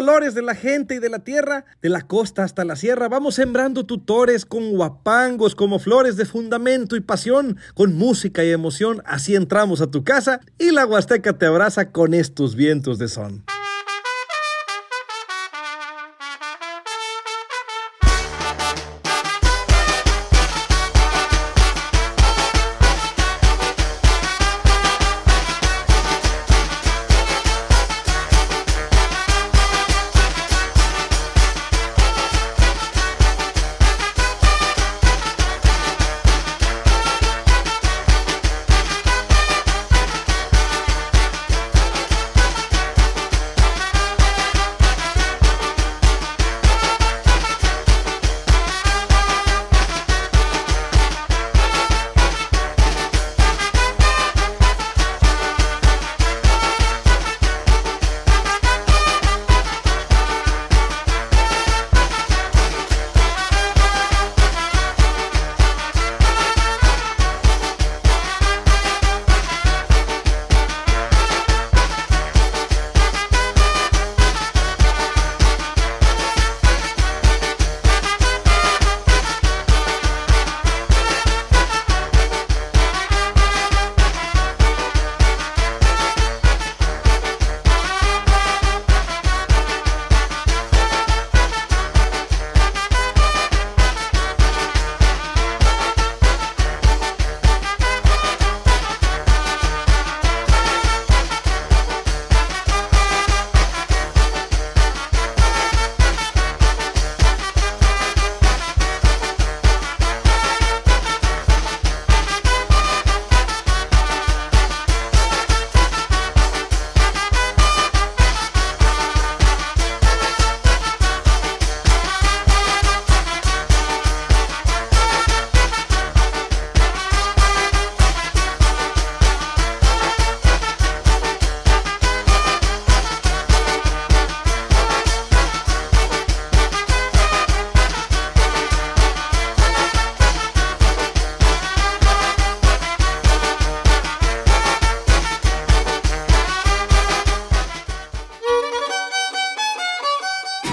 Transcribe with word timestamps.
De 0.00 0.40
la 0.40 0.54
gente 0.54 0.94
y 0.94 0.98
de 0.98 1.10
la 1.10 1.18
tierra, 1.18 1.66
de 1.82 1.90
la 1.90 2.00
costa 2.00 2.42
hasta 2.42 2.64
la 2.64 2.74
sierra, 2.74 3.10
vamos 3.10 3.34
sembrando 3.34 3.84
tutores 3.84 4.46
con 4.46 4.70
guapangos 4.70 5.54
como 5.54 5.78
flores 5.78 6.16
de 6.16 6.24
fundamento 6.24 6.96
y 6.96 7.00
pasión, 7.00 7.58
con 7.74 7.94
música 7.94 8.42
y 8.42 8.50
emoción. 8.50 9.02
Así 9.04 9.34
entramos 9.34 9.82
a 9.82 9.90
tu 9.90 10.02
casa 10.02 10.40
y 10.58 10.70
la 10.70 10.86
Huasteca 10.86 11.36
te 11.36 11.44
abraza 11.44 11.92
con 11.92 12.14
estos 12.14 12.54
vientos 12.54 12.98
de 12.98 13.08
son. 13.08 13.44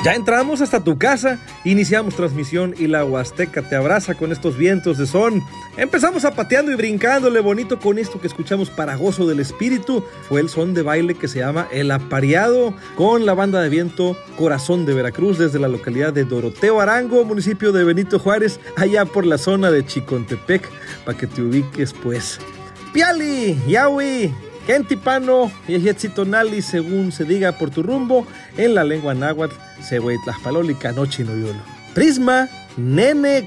Ya 0.08 0.16
entramos 0.16 0.62
hasta 0.62 0.82
tu 0.82 0.98
casa, 0.98 1.38
iniciamos 1.66 2.16
transmisión 2.16 2.74
y 2.78 2.88
la 2.88 3.04
Huasteca 3.04 3.62
te 3.62 3.76
abraza 3.76 4.16
con 4.16 4.32
estos 4.32 4.56
vientos 4.56 4.98
de 4.98 5.06
son. 5.06 5.44
Empezamos 5.76 6.22
zapateando 6.22 6.72
y 6.72 6.76
brincándole 6.76 7.42
bonito 7.42 7.78
con 7.78 8.00
esto 8.00 8.22
que 8.22 8.28
escuchamos 8.28 8.70
para 8.70 8.96
gozo 8.96 9.28
del 9.28 9.42
espíritu. 9.42 10.06
Fue 10.30 10.40
el 10.40 10.48
son 10.48 10.74
de 10.74 10.82
baile 10.82 11.16
que 11.16 11.28
se 11.28 11.40
llama 11.40 11.68
El 11.74 11.92
Apareado 11.92 12.74
con 12.96 13.26
la 13.26 13.34
banda 13.34 13.62
de 13.62 13.68
viento 13.68 14.16
Corazón 14.38 14.86
de 14.86 14.94
Veracruz 14.94 15.40
desde 15.40 15.60
la 15.60 15.68
localidad 15.68 16.14
de 16.14 16.24
Doroteo 16.24 16.80
Arango, 16.80 17.26
municipio 17.26 17.74
de 17.74 17.84
Benito 17.84 18.18
Juárez, 18.18 18.62
allá 18.78 19.04
por 19.04 19.26
la 19.26 19.38
zona 19.38 19.72
de 19.72 19.86
Chicontepec, 19.86 20.70
para 21.04 21.18
que 21.18 21.28
te 21.28 21.42
ubiques 21.42 21.92
pues. 21.92 22.40
Piali, 22.94 23.60
Yawi, 23.68 24.34
Gentipano 24.68 25.52
y 25.68 25.80
Tonali, 26.10 26.62
según 26.62 27.12
se 27.12 27.26
diga 27.26 27.52
por 27.52 27.72
tu 27.72 27.84
rumbo, 27.84 28.26
en 28.56 28.74
la 28.74 28.86
lengua 28.86 29.14
náhuatl, 29.14 29.67
Noyolo. 31.24 31.60
Prisma, 31.94 32.48
Nenec, 32.78 33.46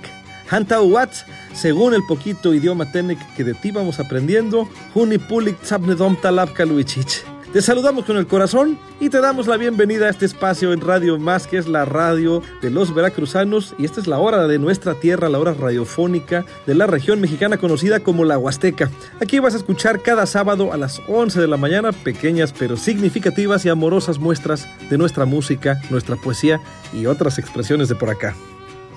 Hantauwatz, 0.50 1.24
según 1.52 1.94
el 1.94 2.02
poquito 2.02 2.52
idioma 2.52 2.90
Tenec 2.90 3.18
que 3.36 3.44
de 3.44 3.54
ti 3.54 3.70
vamos 3.70 4.00
aprendiendo, 4.00 4.68
Junipulik, 4.94 5.60
Tzapnedom, 5.60 6.16
Talab, 6.16 6.52
Kaluichich. 6.52 7.24
Te 7.52 7.60
saludamos 7.62 8.04
con 8.04 8.16
el 8.16 8.28
corazón 8.28 8.78
y 9.00 9.08
te 9.08 9.20
damos 9.20 9.48
la 9.48 9.56
bienvenida 9.56 10.06
a 10.06 10.10
este 10.10 10.24
espacio 10.24 10.72
en 10.72 10.80
Radio 10.80 11.18
Más, 11.18 11.48
que 11.48 11.58
es 11.58 11.66
la 11.66 11.84
radio 11.84 12.42
de 12.62 12.70
los 12.70 12.94
veracruzanos. 12.94 13.74
Y 13.76 13.84
esta 13.84 14.00
es 14.00 14.06
la 14.06 14.18
hora 14.18 14.46
de 14.46 14.60
nuestra 14.60 14.94
tierra, 14.94 15.28
la 15.28 15.40
hora 15.40 15.52
radiofónica 15.52 16.44
de 16.68 16.76
la 16.76 16.86
región 16.86 17.20
mexicana 17.20 17.56
conocida 17.56 17.98
como 17.98 18.24
la 18.24 18.38
Huasteca. 18.38 18.88
Aquí 19.20 19.40
vas 19.40 19.54
a 19.54 19.56
escuchar 19.56 20.00
cada 20.00 20.26
sábado 20.26 20.72
a 20.72 20.76
las 20.76 21.00
11 21.08 21.40
de 21.40 21.48
la 21.48 21.56
mañana 21.56 21.90
pequeñas 21.90 22.54
pero 22.56 22.76
significativas 22.76 23.64
y 23.64 23.68
amorosas 23.68 24.20
muestras 24.20 24.68
de 24.88 24.96
nuestra 24.96 25.24
música, 25.24 25.80
nuestra 25.90 26.14
poesía 26.14 26.60
y 26.92 27.06
otras 27.06 27.40
expresiones 27.40 27.88
de 27.88 27.96
por 27.96 28.10
acá. 28.10 28.36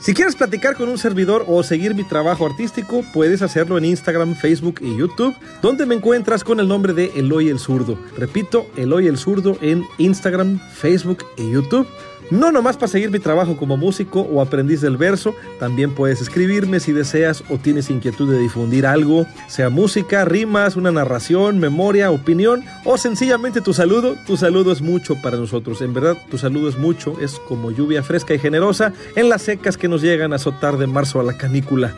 Si 0.03 0.13
quieres 0.13 0.35
platicar 0.35 0.75
con 0.75 0.89
un 0.89 0.97
servidor 0.97 1.45
o 1.47 1.63
seguir 1.63 1.95
mi 1.95 2.03
trabajo 2.03 2.45
artístico, 2.45 3.05
puedes 3.13 3.41
hacerlo 3.41 3.77
en 3.77 3.85
Instagram, 3.85 4.35
Facebook 4.35 4.81
y 4.81 4.97
YouTube, 4.97 5.33
donde 5.61 5.85
me 5.85 5.95
encuentras 5.95 6.43
con 6.43 6.59
el 6.59 6.67
nombre 6.67 6.91
de 6.91 7.13
Eloy 7.15 7.47
el 7.47 7.57
Zurdo. 7.57 7.97
Repito, 8.17 8.67
Eloy 8.75 9.07
el 9.07 9.17
Zurdo 9.17 9.57
en 9.61 9.85
Instagram, 9.99 10.59
Facebook 10.59 11.23
y 11.37 11.49
YouTube. 11.49 11.87
No 12.31 12.51
nomás 12.51 12.77
para 12.77 12.87
seguir 12.87 13.11
mi 13.11 13.19
trabajo 13.19 13.57
como 13.57 13.77
músico 13.77 14.21
o 14.21 14.41
aprendiz 14.41 14.81
del 14.81 14.97
verso, 14.97 15.35
también 15.59 15.91
puedes 15.91 16.21
escribirme 16.21 16.79
si 16.79 16.91
deseas 16.91 17.43
o 17.49 17.57
tienes 17.57 17.89
inquietud 17.89 18.29
de 18.29 18.39
difundir 18.39 18.85
algo, 18.85 19.25
sea 19.47 19.69
música, 19.69 20.25
rimas, 20.25 20.75
una 20.75 20.91
narración, 20.91 21.59
memoria, 21.59 22.11
opinión 22.11 22.63
o 22.85 22.97
sencillamente 22.97 23.61
tu 23.61 23.73
saludo. 23.73 24.15
Tu 24.25 24.37
saludo 24.37 24.71
es 24.71 24.81
mucho 24.81 25.15
para 25.21 25.37
nosotros, 25.37 25.81
en 25.81 25.93
verdad 25.93 26.17
tu 26.29 26.37
saludo 26.37 26.69
es 26.69 26.77
mucho, 26.77 27.19
es 27.19 27.39
como 27.47 27.71
lluvia 27.71 28.03
fresca 28.03 28.33
y 28.33 28.39
generosa 28.39 28.93
en 29.15 29.29
las 29.29 29.43
secas 29.43 29.77
que 29.77 29.87
nos 29.87 30.01
llegan 30.01 30.33
a 30.33 30.37
azotar 30.37 30.77
de 30.77 30.87
marzo 30.87 31.19
a 31.19 31.23
la 31.23 31.37
canícula. 31.37 31.93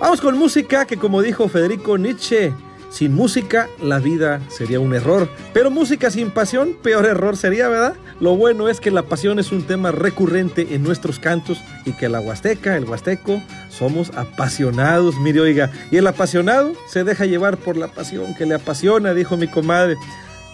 Vamos 0.00 0.20
con 0.20 0.36
música 0.36 0.84
que 0.84 0.96
como 0.96 1.22
dijo 1.22 1.48
Federico 1.48 1.96
Nietzsche, 1.96 2.52
Sin 2.92 3.14
música, 3.14 3.70
la 3.80 4.00
vida 4.00 4.42
sería 4.50 4.78
un 4.78 4.94
error. 4.94 5.30
Pero 5.54 5.70
música 5.70 6.10
sin 6.10 6.30
pasión, 6.30 6.76
peor 6.82 7.06
error 7.06 7.38
sería, 7.38 7.68
¿verdad? 7.68 7.94
Lo 8.20 8.36
bueno 8.36 8.68
es 8.68 8.80
que 8.80 8.90
la 8.90 9.02
pasión 9.04 9.38
es 9.38 9.50
un 9.50 9.62
tema 9.62 9.92
recurrente 9.92 10.74
en 10.74 10.82
nuestros 10.82 11.18
cantos 11.18 11.58
y 11.86 11.92
que 11.92 12.10
la 12.10 12.20
huasteca, 12.20 12.76
el 12.76 12.84
huasteco, 12.84 13.42
somos 13.70 14.10
apasionados, 14.14 15.18
mire 15.18 15.40
oiga. 15.40 15.70
Y 15.90 15.96
el 15.96 16.06
apasionado 16.06 16.74
se 16.86 17.02
deja 17.02 17.24
llevar 17.24 17.56
por 17.56 17.78
la 17.78 17.88
pasión 17.88 18.34
que 18.34 18.44
le 18.44 18.56
apasiona, 18.56 19.14
dijo 19.14 19.38
mi 19.38 19.48
comadre. 19.48 19.96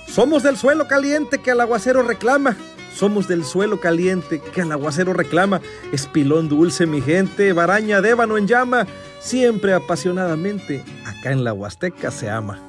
Somos 0.07 0.45
del 0.45 0.57
suelo 0.57 0.87
caliente 0.87 1.39
que 1.39 1.51
el 1.51 1.61
aguacero 1.61 2.05
reclama. 2.05 2.57
Somos 2.99 3.29
del 3.29 3.45
suelo 3.45 3.79
caliente 3.79 4.41
que 4.41 4.63
el 4.63 4.73
aguacero 4.73 5.13
reclama. 5.13 5.61
Espilón 5.93 6.49
dulce, 6.49 6.85
mi 6.85 7.01
gente, 7.01 7.53
baraña 7.53 8.01
de 8.01 8.11
ébano 8.11 8.37
en 8.37 8.49
llama. 8.49 8.89
Siempre 9.21 9.73
apasionadamente, 9.73 10.83
acá 11.07 11.31
en 11.31 11.45
la 11.45 11.53
Huasteca 11.53 12.11
se 12.11 12.29
ama. 12.29 12.68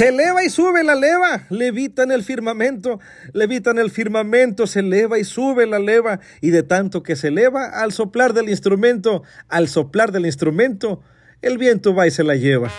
Se 0.00 0.08
eleva 0.08 0.42
y 0.42 0.48
sube 0.48 0.82
la 0.82 0.94
leva, 0.94 1.44
levita 1.50 2.04
en 2.04 2.10
el 2.10 2.24
firmamento, 2.24 3.00
levita 3.34 3.70
en 3.70 3.78
el 3.78 3.90
firmamento, 3.90 4.66
se 4.66 4.80
eleva 4.80 5.18
y 5.18 5.24
sube 5.24 5.66
la 5.66 5.78
leva, 5.78 6.20
y 6.40 6.48
de 6.48 6.62
tanto 6.62 7.02
que 7.02 7.16
se 7.16 7.28
eleva, 7.28 7.66
al 7.66 7.92
soplar 7.92 8.32
del 8.32 8.48
instrumento, 8.48 9.24
al 9.50 9.68
soplar 9.68 10.10
del 10.10 10.24
instrumento, 10.24 11.02
el 11.42 11.58
viento 11.58 11.94
va 11.94 12.06
y 12.06 12.10
se 12.10 12.24
la 12.24 12.34
lleva. 12.34 12.70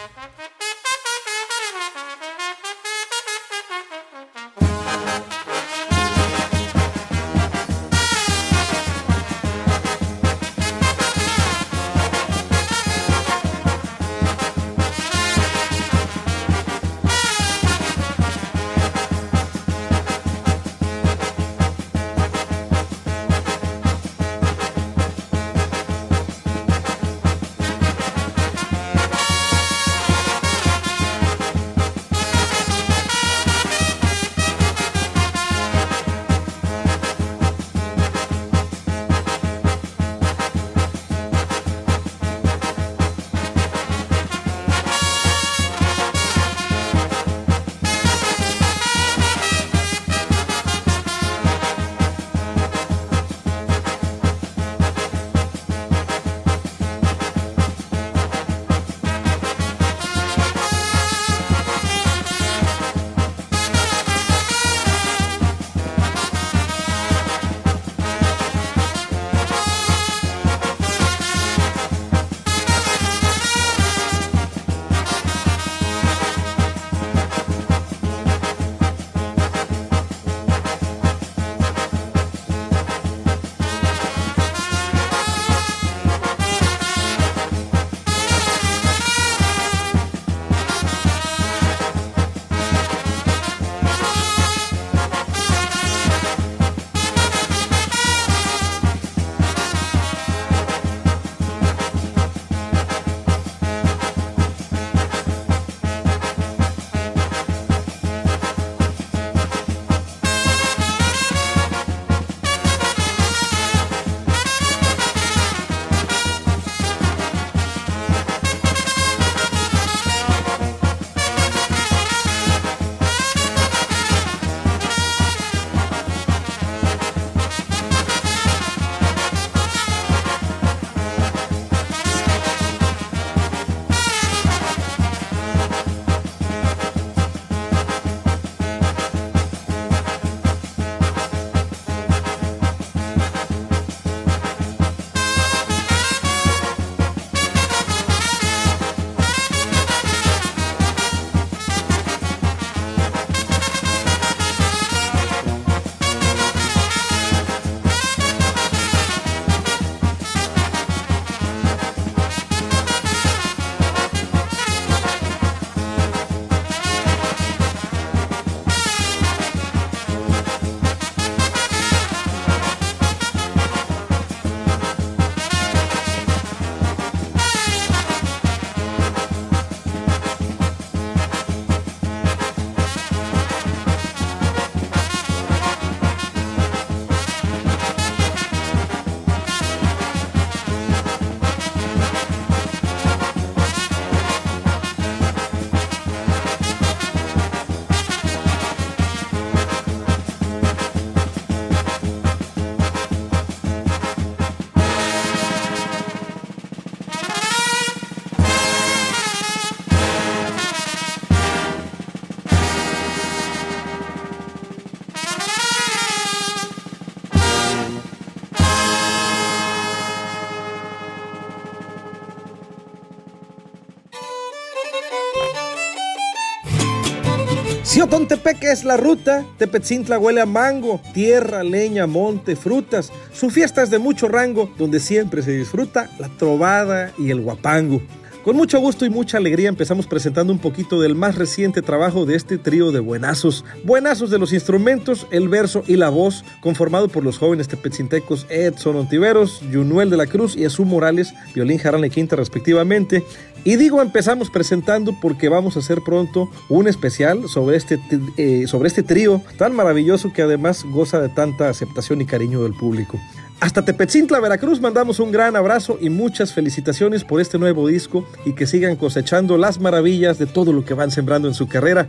Xiotontepeque 228.31 228.71
es 228.71 228.85
la 228.85 228.95
ruta, 228.95 229.43
Tepetzintla 229.57 230.17
huele 230.17 230.39
a 230.39 230.45
mango, 230.45 231.01
tierra, 231.13 231.63
leña, 231.63 232.07
monte, 232.07 232.55
frutas. 232.55 233.11
Su 233.33 233.50
fiesta 233.50 233.83
es 233.83 233.89
de 233.89 234.00
mucho 234.00 234.29
rango, 234.29 234.73
donde 234.77 235.01
siempre 235.01 235.41
se 235.41 235.51
disfruta 235.51 236.09
la 236.17 236.29
trovada 236.38 237.11
y 237.17 237.29
el 237.29 237.41
guapango. 237.41 238.01
Con 238.43 238.55
mucho 238.55 238.79
gusto 238.79 239.05
y 239.05 239.12
mucha 239.12 239.38
alegría 239.38 239.69
empezamos 239.69 240.07
presentando 240.07 240.51
un 240.51 240.57
poquito 240.57 241.00
del 241.00 241.13
más 241.13 241.36
reciente 241.36 241.83
trabajo 241.83 242.25
de 242.25 242.36
este 242.36 242.57
trío 242.57 242.91
de 242.91 243.00
buenazos. 243.00 243.63
Buenazos 243.83 244.31
de 244.31 244.39
los 244.39 244.51
instrumentos, 244.51 245.27
el 245.29 245.48
verso 245.48 245.83
y 245.86 245.95
la 245.95 246.10
voz, 246.10 246.43
conformado 246.60 247.07
por 247.07 247.24
los 247.24 247.38
jóvenes 247.38 247.67
tepetzintecos 247.67 248.48
Edson 248.50 248.95
Ontiveros, 248.95 249.62
Junuel 249.71 250.10
de 250.10 250.17
la 250.17 250.25
Cruz 250.25 250.55
y 250.55 250.65
Azú 250.65 250.86
Morales, 250.86 251.36
violín, 251.53 251.77
jarana 251.77 252.07
y 252.07 252.10
quinta 252.10 252.36
respectivamente. 252.36 253.24
Y 253.63 253.75
digo 253.75 254.01
empezamos 254.01 254.50
presentando 254.50 255.13
porque 255.21 255.48
vamos 255.48 255.75
a 255.75 255.79
hacer 255.79 256.01
pronto 256.01 256.50
un 256.67 256.88
especial 256.88 257.48
sobre 257.48 257.77
este, 257.77 258.00
eh, 258.38 258.65
sobre 258.65 258.88
este 258.88 259.03
trío 259.03 259.43
tan 259.60 259.75
maravilloso 259.75 260.33
que 260.33 260.41
además 260.41 260.83
goza 260.83 261.21
de 261.21 261.29
tanta 261.29 261.69
aceptación 261.69 262.21
y 262.21 262.25
cariño 262.25 262.63
del 262.63 262.74
público. 262.74 263.19
Hasta 263.61 263.85
Tepetzintla, 263.85 264.39
Veracruz, 264.39 264.81
mandamos 264.81 265.19
un 265.19 265.31
gran 265.31 265.55
abrazo 265.55 265.99
y 266.01 266.09
muchas 266.09 266.51
felicitaciones 266.51 267.23
por 267.23 267.39
este 267.39 267.59
nuevo 267.59 267.87
disco 267.87 268.27
y 268.43 268.53
que 268.53 268.65
sigan 268.65 268.95
cosechando 268.95 269.55
las 269.55 269.79
maravillas 269.79 270.39
de 270.39 270.47
todo 270.47 270.73
lo 270.73 270.83
que 270.83 270.95
van 270.95 271.11
sembrando 271.11 271.47
en 271.47 271.53
su 271.53 271.67
carrera. 271.67 272.07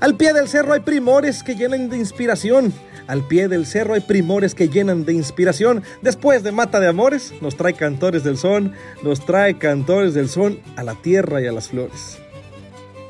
Al 0.00 0.16
pie 0.16 0.32
del 0.32 0.48
cerro 0.48 0.72
hay 0.72 0.80
primores 0.80 1.44
que 1.44 1.54
llenan 1.54 1.90
de 1.90 1.96
inspiración. 1.96 2.72
Al 3.06 3.24
pie 3.24 3.46
del 3.46 3.66
cerro 3.66 3.94
hay 3.94 4.00
primores 4.00 4.56
que 4.56 4.68
llenan 4.68 5.04
de 5.04 5.12
inspiración. 5.12 5.84
Después 6.02 6.42
de 6.42 6.50
Mata 6.50 6.80
de 6.80 6.88
Amores, 6.88 7.34
nos 7.40 7.56
trae 7.56 7.74
cantores 7.74 8.24
del 8.24 8.36
son, 8.36 8.72
nos 9.04 9.24
trae 9.24 9.58
cantores 9.58 10.12
del 10.12 10.28
son 10.28 10.58
a 10.74 10.82
la 10.82 10.96
tierra 10.96 11.40
y 11.40 11.46
a 11.46 11.52
las 11.52 11.68
flores. 11.68 12.18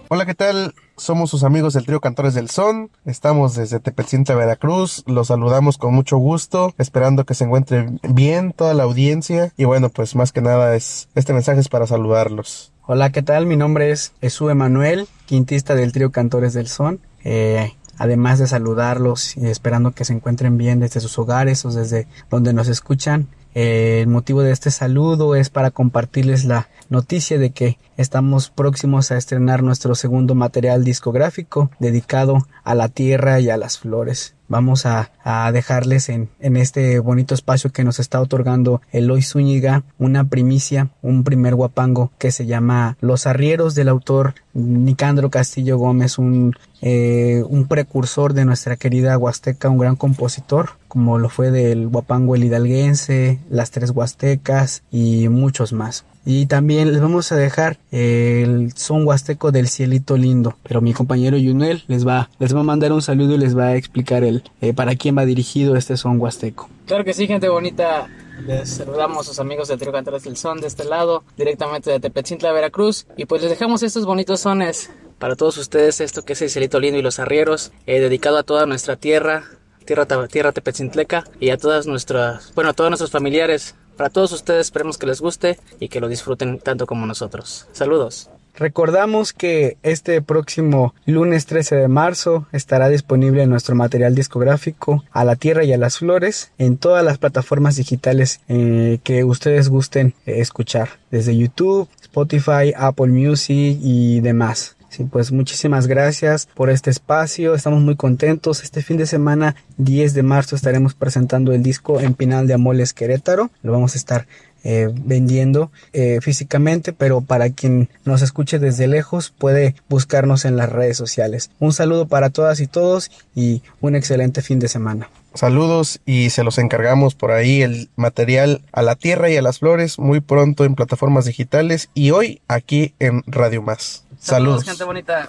Hola, 0.08 0.26
¿qué 0.26 0.34
tal? 0.34 0.74
Somos 1.00 1.30
sus 1.30 1.44
amigos 1.44 1.72
del 1.72 1.86
trío 1.86 1.98
Cantores 1.98 2.34
del 2.34 2.50
Son. 2.50 2.90
Estamos 3.06 3.54
desde 3.54 3.80
Tepetzinta, 3.80 4.34
Veracruz. 4.34 5.02
Los 5.06 5.28
saludamos 5.28 5.78
con 5.78 5.94
mucho 5.94 6.18
gusto, 6.18 6.74
esperando 6.76 7.24
que 7.24 7.32
se 7.32 7.44
encuentre 7.44 7.88
bien 8.02 8.52
toda 8.52 8.74
la 8.74 8.82
audiencia. 8.82 9.50
Y 9.56 9.64
bueno, 9.64 9.88
pues 9.88 10.14
más 10.14 10.30
que 10.30 10.42
nada 10.42 10.76
es 10.76 11.08
este 11.14 11.32
mensaje 11.32 11.58
es 11.58 11.70
para 11.70 11.86
saludarlos. 11.86 12.74
Hola, 12.86 13.12
¿qué 13.12 13.22
tal? 13.22 13.46
Mi 13.46 13.56
nombre 13.56 13.90
es 13.90 14.12
Jesús 14.20 14.50
Emanuel, 14.50 15.08
quintista 15.24 15.74
del 15.74 15.92
trío 15.92 16.12
Cantores 16.12 16.52
del 16.52 16.68
Son. 16.68 17.00
Eh, 17.24 17.72
además 17.96 18.38
de 18.38 18.46
saludarlos 18.46 19.38
y 19.38 19.46
esperando 19.46 19.92
que 19.92 20.04
se 20.04 20.12
encuentren 20.12 20.58
bien 20.58 20.80
desde 20.80 21.00
sus 21.00 21.18
hogares 21.18 21.64
o 21.64 21.70
desde 21.70 22.08
donde 22.28 22.52
nos 22.52 22.68
escuchan. 22.68 23.26
Eh, 23.54 24.00
el 24.02 24.08
motivo 24.08 24.42
de 24.42 24.52
este 24.52 24.70
saludo 24.70 25.34
es 25.34 25.50
para 25.50 25.70
compartirles 25.70 26.44
la 26.44 26.68
noticia 26.88 27.38
de 27.38 27.50
que 27.50 27.78
estamos 27.96 28.50
próximos 28.50 29.10
a 29.10 29.16
estrenar 29.16 29.62
nuestro 29.62 29.94
segundo 29.94 30.34
material 30.34 30.84
discográfico 30.84 31.70
dedicado 31.78 32.46
a 32.64 32.74
la 32.74 32.88
tierra 32.88 33.40
y 33.40 33.50
a 33.50 33.56
las 33.56 33.78
flores. 33.78 34.34
Vamos 34.50 34.84
a, 34.84 35.12
dejarles 35.52 36.08
en, 36.08 36.28
en, 36.40 36.56
este 36.56 36.98
bonito 36.98 37.34
espacio 37.34 37.70
que 37.70 37.84
nos 37.84 38.00
está 38.00 38.20
otorgando 38.20 38.80
Eloy 38.90 39.22
Zúñiga 39.22 39.84
una 39.96 40.24
primicia, 40.24 40.90
un 41.02 41.22
primer 41.22 41.54
guapango 41.54 42.10
que 42.18 42.32
se 42.32 42.46
llama 42.46 42.96
Los 43.00 43.28
Arrieros 43.28 43.76
del 43.76 43.88
autor 43.88 44.34
Nicandro 44.52 45.30
Castillo 45.30 45.78
Gómez, 45.78 46.18
un, 46.18 46.56
eh, 46.82 47.44
un 47.48 47.68
precursor 47.68 48.34
de 48.34 48.44
nuestra 48.44 48.74
querida 48.74 49.16
Huasteca, 49.16 49.68
un 49.68 49.78
gran 49.78 49.94
compositor, 49.94 50.70
como 50.88 51.18
lo 51.18 51.28
fue 51.28 51.52
del 51.52 51.86
guapango 51.86 52.34
el 52.34 52.42
hidalguense, 52.42 53.38
las 53.50 53.70
tres 53.70 53.90
huastecas 53.90 54.82
y 54.90 55.28
muchos 55.28 55.72
más. 55.72 56.04
Y 56.24 56.46
también 56.46 56.92
les 56.92 57.00
vamos 57.00 57.32
a 57.32 57.36
dejar 57.36 57.78
el 57.90 58.72
son 58.76 59.06
huasteco 59.06 59.52
del 59.52 59.68
cielito 59.68 60.16
lindo. 60.16 60.56
Pero 60.62 60.80
mi 60.80 60.92
compañero 60.92 61.36
Yunel 61.36 61.84
les 61.86 62.06
va, 62.06 62.28
les 62.38 62.54
va 62.54 62.60
a 62.60 62.64
mandar 62.64 62.92
un 62.92 63.02
saludo 63.02 63.34
y 63.34 63.38
les 63.38 63.56
va 63.56 63.68
a 63.68 63.76
explicar 63.76 64.22
el 64.24 64.42
eh, 64.60 64.74
para 64.74 64.96
quién 64.96 65.16
va 65.16 65.24
dirigido 65.24 65.76
este 65.76 65.96
son 65.96 66.20
huasteco. 66.20 66.68
Claro 66.86 67.04
que 67.04 67.14
sí, 67.14 67.26
gente 67.26 67.48
bonita. 67.48 68.08
Les 68.46 68.70
saludamos 68.70 69.18
a 69.18 69.24
sus 69.24 69.38
amigos 69.38 69.68
del 69.68 69.78
Trío 69.78 69.92
Cantores 69.92 70.24
del 70.24 70.36
Son 70.36 70.60
de 70.60 70.66
este 70.66 70.84
lado, 70.84 71.24
directamente 71.36 71.90
de 71.90 72.00
Tepetzintla, 72.00 72.52
Veracruz. 72.52 73.06
Y 73.16 73.26
pues 73.26 73.42
les 73.42 73.50
dejamos 73.50 73.82
estos 73.82 74.06
bonitos 74.06 74.40
sones 74.40 74.90
para 75.18 75.36
todos 75.36 75.58
ustedes, 75.58 76.00
esto 76.00 76.22
que 76.22 76.32
es 76.32 76.42
el 76.42 76.48
cielito 76.48 76.80
lindo 76.80 76.98
y 76.98 77.02
los 77.02 77.18
arrieros, 77.18 77.72
eh, 77.86 78.00
dedicado 78.00 78.38
a 78.38 78.42
toda 78.42 78.64
nuestra 78.64 78.96
tierra, 78.96 79.44
tierra, 79.84 80.06
tierra 80.28 80.52
tepetzintleca 80.52 81.24
y 81.38 81.50
a 81.50 81.58
todas 81.58 81.86
nuestras, 81.86 82.54
bueno, 82.54 82.70
a 82.70 82.72
todos 82.72 82.90
nuestros 82.90 83.10
familiares 83.10 83.74
para 84.00 84.08
todos 84.08 84.32
ustedes 84.32 84.68
esperemos 84.68 84.96
que 84.96 85.04
les 85.04 85.20
guste 85.20 85.58
y 85.78 85.88
que 85.88 86.00
lo 86.00 86.08
disfruten 86.08 86.58
tanto 86.58 86.86
como 86.86 87.04
nosotros. 87.04 87.66
Saludos. 87.72 88.30
Recordamos 88.54 89.34
que 89.34 89.76
este 89.82 90.22
próximo 90.22 90.94
lunes 91.04 91.44
13 91.44 91.76
de 91.76 91.88
marzo 91.88 92.46
estará 92.50 92.88
disponible 92.88 93.46
nuestro 93.46 93.74
material 93.74 94.14
discográfico 94.14 95.04
A 95.10 95.26
la 95.26 95.36
Tierra 95.36 95.64
y 95.64 95.74
a 95.74 95.76
las 95.76 95.98
Flores 95.98 96.50
en 96.56 96.78
todas 96.78 97.04
las 97.04 97.18
plataformas 97.18 97.76
digitales 97.76 98.40
eh, 98.48 99.00
que 99.04 99.22
ustedes 99.22 99.68
gusten 99.68 100.14
eh, 100.24 100.40
escuchar, 100.40 100.88
desde 101.10 101.36
YouTube, 101.36 101.86
Spotify, 102.00 102.72
Apple 102.74 103.08
Music 103.08 103.76
y 103.82 104.20
demás. 104.20 104.78
Sí, 104.90 105.04
pues 105.04 105.30
muchísimas 105.30 105.86
gracias 105.86 106.48
por 106.54 106.68
este 106.68 106.90
espacio. 106.90 107.54
Estamos 107.54 107.80
muy 107.80 107.94
contentos. 107.94 108.64
Este 108.64 108.82
fin 108.82 108.96
de 108.96 109.06
semana, 109.06 109.54
10 109.78 110.14
de 110.14 110.24
marzo, 110.24 110.56
estaremos 110.56 110.94
presentando 110.94 111.52
el 111.52 111.62
disco 111.62 112.00
en 112.00 112.14
Pinal 112.14 112.48
de 112.48 112.54
Amoles 112.54 112.92
Querétaro. 112.92 113.50
Lo 113.62 113.70
vamos 113.70 113.94
a 113.94 113.98
estar 113.98 114.26
eh, 114.64 114.88
vendiendo 114.92 115.70
eh, 115.92 116.18
físicamente, 116.20 116.92
pero 116.92 117.20
para 117.20 117.50
quien 117.50 117.88
nos 118.04 118.20
escuche 118.20 118.58
desde 118.58 118.88
lejos 118.88 119.30
puede 119.30 119.76
buscarnos 119.88 120.44
en 120.44 120.56
las 120.56 120.70
redes 120.70 120.96
sociales. 120.98 121.50
Un 121.60 121.72
saludo 121.72 122.08
para 122.08 122.28
todas 122.30 122.60
y 122.60 122.66
todos 122.66 123.12
y 123.34 123.62
un 123.80 123.94
excelente 123.94 124.42
fin 124.42 124.58
de 124.58 124.68
semana. 124.68 125.08
Saludos 125.34 126.00
y 126.04 126.30
se 126.30 126.42
los 126.42 126.58
encargamos 126.58 127.14
por 127.14 127.30
ahí 127.30 127.62
el 127.62 127.88
material 127.94 128.62
a 128.72 128.82
la 128.82 128.96
tierra 128.96 129.30
y 129.30 129.36
a 129.36 129.42
las 129.42 129.60
flores 129.60 130.00
muy 130.00 130.20
pronto 130.20 130.64
en 130.64 130.74
plataformas 130.74 131.24
digitales 131.24 131.88
y 131.94 132.10
hoy 132.10 132.42
aquí 132.48 132.94
en 132.98 133.22
Radio 133.26 133.62
Más. 133.62 134.04
Saludos. 134.20 134.64
gente 134.64 134.84
bonita. 134.84 135.28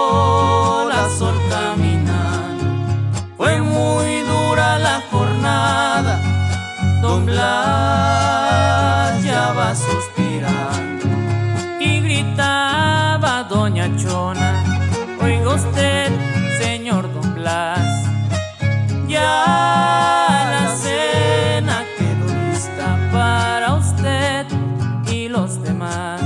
suspirando 9.75 11.07
y 11.79 12.01
gritando. 12.01 12.61
Oiga 15.21 15.55
usted, 15.55 16.11
señor 16.59 17.11
Don 17.13 17.35
Blas, 17.35 17.79
ya 19.07 20.47
la 20.51 20.75
cena 20.75 21.83
quedó 21.97 22.27
lista 22.49 23.09
para 23.11 23.75
usted 23.75 24.45
y 25.11 25.29
los 25.29 25.61
demás. 25.61 26.21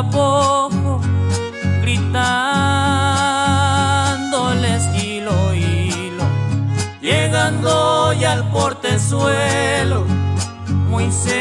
Tapojo, 0.00 1.00
gritándoles 1.82 2.22
hilo, 4.94 5.54
hilo. 5.54 6.24
Llegando 7.02 8.12
ya 8.14 8.32
al 8.32 8.48
portezuelo, 8.50 10.06
muy 10.88 11.10
cerca 11.12 11.34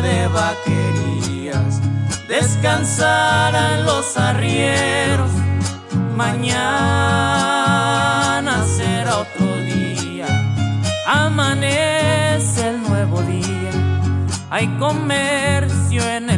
de 0.00 0.28
vaquerías 0.28 1.82
descansarán 2.26 3.84
los 3.84 4.16
arrieros. 4.16 5.30
Mañana 6.16 6.54
será 8.76 9.18
otro 9.18 9.54
día, 9.58 10.26
amanece 11.06 12.68
el 12.70 12.82
nuevo 12.82 13.20
día. 13.22 13.48
Hay 14.50 14.66
comercio 14.78 16.02
en 16.08 16.30
el 16.30 16.37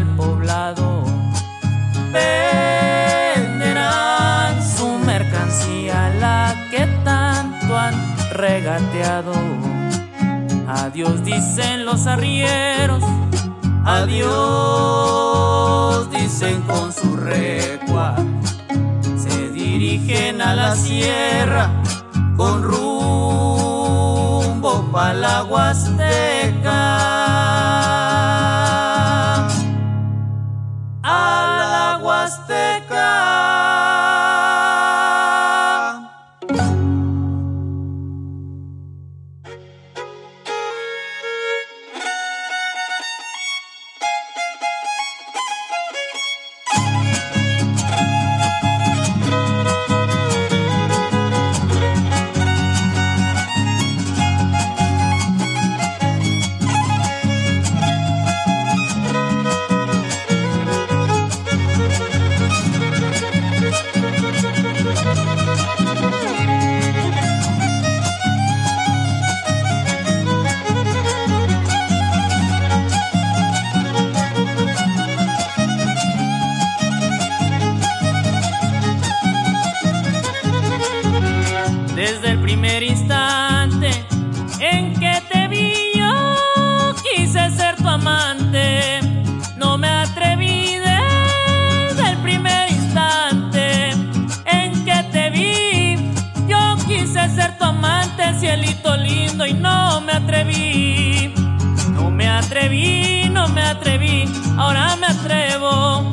Adiós 11.00 11.24
dicen 11.24 11.86
los 11.86 12.06
arrieros, 12.06 13.02
adiós 13.86 14.20
dicen 16.10 16.60
con 16.60 16.92
su 16.92 17.16
recua. 17.16 18.16
Se 19.16 19.48
dirigen 19.48 20.42
a 20.42 20.54
la 20.54 20.76
sierra 20.76 21.70
con 22.36 22.62
rumbo 22.62 23.80
pa' 24.92 25.14
la 25.14 25.42
Huasteca. 25.44 26.39
No 89.56 89.76
me 89.76 89.88
atreví 89.88 90.78
desde 90.78 92.10
el 92.10 92.16
primer 92.18 92.70
instante 92.70 93.90
en 94.46 94.84
que 94.84 95.02
te 95.12 95.30
vi. 95.30 96.12
Yo 96.48 96.76
quise 96.86 97.28
ser 97.28 97.58
tu 97.58 97.64
amante, 97.64 98.22
cielito 98.38 98.96
lindo, 98.96 99.44
y 99.46 99.52
no 99.52 100.00
me 100.00 100.12
atreví. 100.12 101.34
No 101.92 102.10
me 102.10 102.26
atreví, 102.26 103.28
no 103.30 103.48
me 103.48 103.62
atreví, 103.62 104.24
ahora 104.56 104.96
me 104.96 105.06
atrevo. 105.08 106.10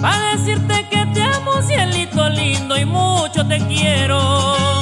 Para 0.00 0.36
decirte 0.36 0.88
que 0.90 1.06
te 1.14 1.22
amo, 1.22 1.62
cielito 1.62 2.28
lindo, 2.28 2.76
y 2.76 2.84
mucho 2.84 3.46
te 3.46 3.58
quiero. 3.66 4.77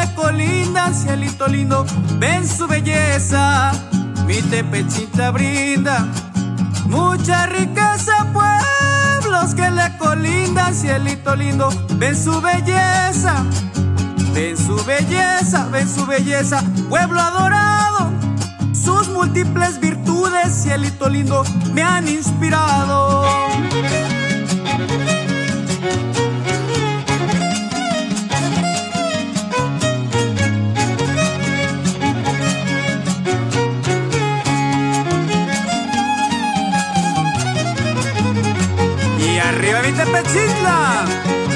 Le 0.00 0.14
colindan, 0.14 0.94
cielito 0.94 1.46
lindo, 1.46 1.84
ven 2.18 2.48
su 2.48 2.66
belleza. 2.66 3.70
Mi 4.26 4.40
Tepetitla 4.40 5.30
brinda, 5.30 6.06
mucha 6.86 7.44
riqueza. 7.46 8.26
Pueblos 8.32 9.54
que 9.54 9.70
le 9.70 9.94
colindan, 9.98 10.74
cielito 10.74 11.36
lindo, 11.36 11.68
ven 11.98 12.16
su 12.16 12.40
belleza. 12.40 13.44
belleza, 14.86 15.66
ven 15.70 15.86
su 15.86 16.06
belleza, 16.06 16.62
pueblo 16.88 17.20
adorado. 17.20 18.10
Sus 18.72 19.08
múltiples 19.10 19.78
virtudes, 19.80 20.62
cielito 20.62 21.10
lindo, 21.10 21.44
me 21.74 21.82
han 21.82 22.08
inspirado. 22.08 23.26
Y 39.80 39.82
arriba 39.82 41.49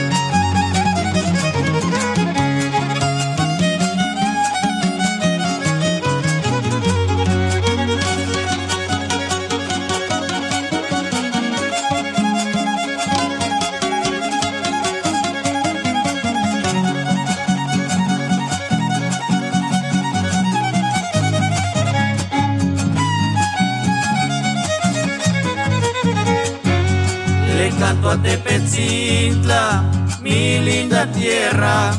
mi 30.21 30.59
linda 30.59 31.07
tierra, 31.13 31.93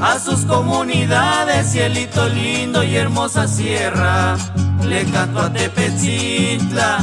a 0.00 0.18
sus 0.18 0.44
comunidades, 0.46 1.72
cielito 1.72 2.28
lindo 2.28 2.82
y 2.82 2.96
hermosa 2.96 3.46
sierra. 3.46 4.36
Le 4.82 5.04
canto 5.06 5.40
a 5.40 5.52
Tepezintla, 5.52 6.98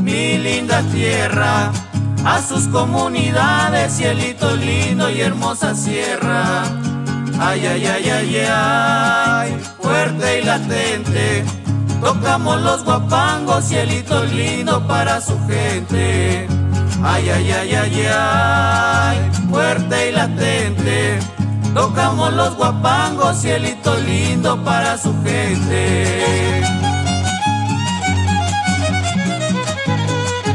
mi 0.00 0.38
linda 0.38 0.82
tierra, 0.92 1.70
a 2.24 2.42
sus 2.42 2.66
comunidades, 2.68 3.92
cielito 3.96 4.56
lindo 4.56 5.10
y 5.10 5.20
hermosa 5.20 5.74
sierra. 5.74 6.64
Ay, 7.38 7.66
ay, 7.66 7.86
ay, 7.86 8.10
ay, 8.10 8.46
ay, 8.48 9.60
fuerte 9.80 10.40
y 10.40 10.44
latente. 10.44 11.44
Tocamos 12.00 12.60
los 12.62 12.84
guapangos, 12.84 13.64
cielito 13.64 14.24
lindo 14.24 14.84
para 14.86 15.20
su 15.20 15.38
gente. 15.46 16.51
Ay, 17.04 17.28
ay, 17.30 17.50
ay, 17.50 17.74
ay, 17.74 18.06
ay, 18.10 19.30
fuerte 19.50 20.10
y 20.10 20.12
latente. 20.12 21.18
Tocamos 21.74 22.32
los 22.34 22.56
guapangos, 22.56 23.40
cielito 23.40 23.96
lindo 24.00 24.62
para 24.62 24.96
su 24.96 25.12
gente. 25.24 26.62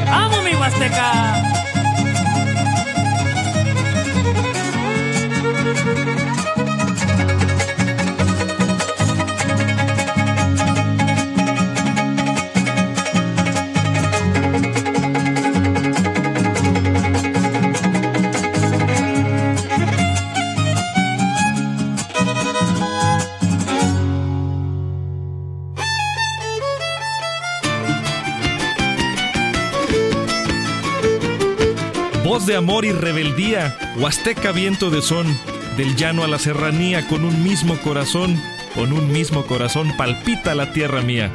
¡Amo 0.10 0.42
mi 0.42 0.56
Huasteca! 0.56 1.57
De 32.48 32.56
amor 32.56 32.86
y 32.86 32.94
rebeldía, 32.94 33.78
Huasteca 33.98 34.54
viento 34.54 34.90
de 34.90 35.02
son, 35.02 35.28
del 35.76 35.98
llano 35.98 36.24
a 36.24 36.28
la 36.28 36.40
serranía, 36.40 37.06
con 37.08 37.26
un 37.26 37.44
mismo 37.44 37.78
corazón, 37.80 38.42
con 38.74 38.94
un 38.94 39.12
mismo 39.12 39.46
corazón 39.46 39.92
palpita 39.98 40.56
la 40.56 40.72
tierra 40.72 41.02
mía. 41.02 41.30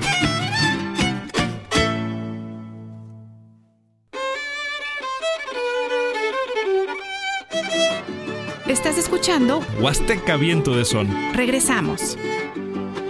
Estás 8.66 8.96
escuchando 8.96 9.62
Huasteca 9.78 10.36
viento 10.36 10.74
de 10.74 10.86
son. 10.86 11.08
Regresamos. 11.34 12.16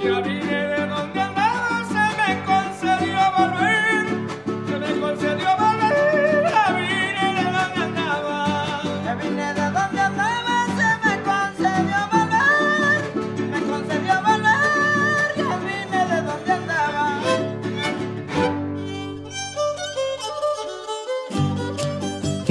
Ya 0.05 0.21
vine 0.21 0.62